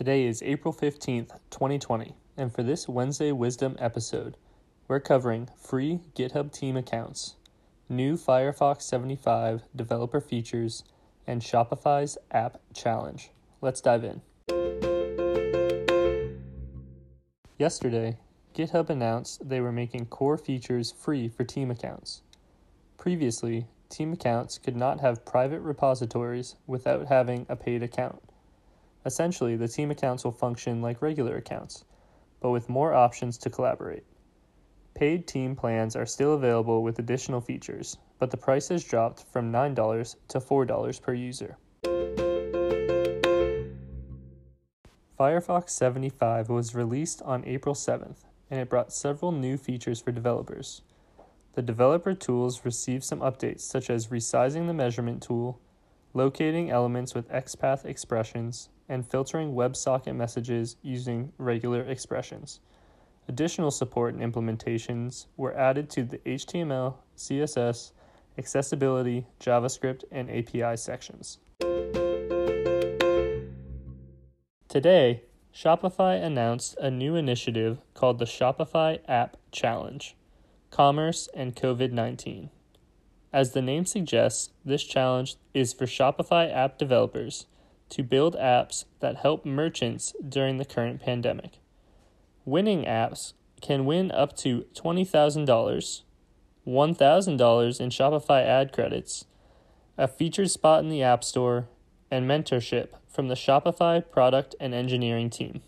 Today 0.00 0.24
is 0.24 0.42
April 0.42 0.72
15th, 0.72 1.32
2020, 1.50 2.14
and 2.38 2.50
for 2.50 2.62
this 2.62 2.88
Wednesday 2.88 3.32
Wisdom 3.32 3.76
episode, 3.78 4.38
we're 4.88 4.98
covering 4.98 5.50
free 5.58 6.00
GitHub 6.16 6.50
team 6.50 6.74
accounts, 6.74 7.36
new 7.86 8.16
Firefox 8.16 8.80
75 8.80 9.60
developer 9.76 10.18
features, 10.22 10.84
and 11.26 11.42
Shopify's 11.42 12.16
app 12.30 12.62
challenge. 12.72 13.28
Let's 13.60 13.82
dive 13.82 14.02
in. 14.02 14.22
Yesterday, 17.58 18.16
GitHub 18.54 18.88
announced 18.88 19.46
they 19.46 19.60
were 19.60 19.70
making 19.70 20.06
core 20.06 20.38
features 20.38 20.92
free 20.92 21.28
for 21.28 21.44
team 21.44 21.70
accounts. 21.70 22.22
Previously, 22.96 23.66
team 23.90 24.14
accounts 24.14 24.56
could 24.56 24.76
not 24.76 25.00
have 25.00 25.26
private 25.26 25.60
repositories 25.60 26.56
without 26.66 27.08
having 27.08 27.44
a 27.50 27.56
paid 27.56 27.82
account. 27.82 28.22
Essentially, 29.06 29.56
the 29.56 29.68
team 29.68 29.90
accounts 29.90 30.24
will 30.24 30.32
function 30.32 30.82
like 30.82 31.00
regular 31.00 31.36
accounts, 31.36 31.84
but 32.40 32.50
with 32.50 32.68
more 32.68 32.92
options 32.92 33.38
to 33.38 33.50
collaborate. 33.50 34.04
Paid 34.94 35.26
team 35.26 35.56
plans 35.56 35.96
are 35.96 36.04
still 36.04 36.34
available 36.34 36.82
with 36.82 36.98
additional 36.98 37.40
features, 37.40 37.96
but 38.18 38.30
the 38.30 38.36
price 38.36 38.68
has 38.68 38.84
dropped 38.84 39.24
from 39.32 39.50
$9 39.50 40.16
to 40.28 40.40
$4 40.40 41.02
per 41.02 41.14
user. 41.14 41.56
Firefox 45.18 45.70
75 45.70 46.48
was 46.48 46.74
released 46.74 47.22
on 47.22 47.44
April 47.44 47.74
7th, 47.74 48.24
and 48.50 48.60
it 48.60 48.68
brought 48.68 48.92
several 48.92 49.32
new 49.32 49.56
features 49.56 50.00
for 50.00 50.12
developers. 50.12 50.82
The 51.54 51.62
developer 51.62 52.14
tools 52.14 52.64
received 52.64 53.04
some 53.04 53.20
updates 53.20 53.60
such 53.60 53.90
as 53.90 54.06
resizing 54.08 54.66
the 54.66 54.74
measurement 54.74 55.22
tool, 55.22 55.60
locating 56.14 56.70
elements 56.70 57.14
with 57.14 57.28
XPath 57.30 57.84
expressions, 57.84 58.68
and 58.90 59.06
filtering 59.06 59.54
WebSocket 59.54 60.16
messages 60.16 60.76
using 60.82 61.32
regular 61.38 61.82
expressions. 61.82 62.58
Additional 63.28 63.70
support 63.70 64.12
and 64.12 64.20
implementations 64.20 65.26
were 65.36 65.56
added 65.56 65.88
to 65.88 66.02
the 66.02 66.18
HTML, 66.18 66.96
CSS, 67.16 67.92
accessibility, 68.36 69.28
JavaScript, 69.38 70.02
and 70.10 70.28
API 70.28 70.76
sections. 70.76 71.38
Today, 74.68 75.22
Shopify 75.54 76.22
announced 76.22 76.76
a 76.78 76.90
new 76.90 77.14
initiative 77.14 77.78
called 77.94 78.18
the 78.18 78.24
Shopify 78.24 78.98
App 79.08 79.36
Challenge 79.52 80.16
Commerce 80.70 81.28
and 81.34 81.54
COVID 81.54 81.92
19. 81.92 82.50
As 83.32 83.52
the 83.52 83.62
name 83.62 83.86
suggests, 83.86 84.50
this 84.64 84.82
challenge 84.82 85.36
is 85.54 85.72
for 85.72 85.86
Shopify 85.86 86.52
app 86.52 86.78
developers 86.78 87.46
to 87.90 88.02
build 88.02 88.34
apps 88.36 88.84
that 89.00 89.16
help 89.16 89.44
merchants 89.44 90.14
during 90.26 90.56
the 90.56 90.64
current 90.64 91.00
pandemic. 91.00 91.58
Winning 92.44 92.84
apps 92.84 93.34
can 93.60 93.84
win 93.84 94.10
up 94.10 94.36
to 94.38 94.64
$20,000, 94.74 96.02
$1,000 96.66 97.80
in 97.80 97.90
Shopify 97.90 98.44
ad 98.44 98.72
credits, 98.72 99.26
a 99.98 100.08
featured 100.08 100.50
spot 100.50 100.82
in 100.82 100.88
the 100.88 101.02
App 101.02 101.22
Store, 101.22 101.68
and 102.10 102.28
mentorship 102.28 102.88
from 103.08 103.28
the 103.28 103.34
Shopify 103.34 104.02
product 104.10 104.54
and 104.58 104.74
engineering 104.74 105.30
team. 105.30 105.60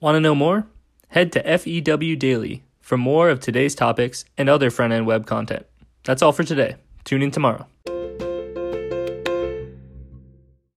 Want 0.00 0.14
to 0.14 0.20
know 0.20 0.34
more? 0.34 0.66
Head 1.08 1.32
to 1.32 1.42
FEW 1.58 2.16
Daily 2.16 2.64
for 2.80 2.96
more 2.96 3.30
of 3.30 3.40
today's 3.40 3.74
topics 3.74 4.24
and 4.36 4.48
other 4.48 4.70
front 4.70 4.92
end 4.92 5.06
web 5.06 5.26
content. 5.26 5.66
That's 6.04 6.22
all 6.22 6.32
for 6.32 6.44
today. 6.44 6.76
Tune 7.04 7.22
in 7.22 7.30
tomorrow. 7.30 7.66